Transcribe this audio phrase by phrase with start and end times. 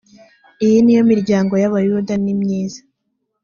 [0.65, 2.81] iyo ni yo miryango y abayuda nimyiza